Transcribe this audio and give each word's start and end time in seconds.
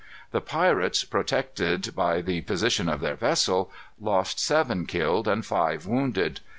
The 0.31 0.41
pirates, 0.41 1.03
protected 1.03 1.93
by 1.95 2.21
the 2.23 2.41
position 2.41 2.89
of 2.89 3.01
their 3.01 3.13
vessel, 3.15 3.71
lost 3.99 4.39
seven 4.39 4.87
killed, 4.87 5.27
and 5.27 5.45
five 5.45 5.85
wounded. 5.85 6.39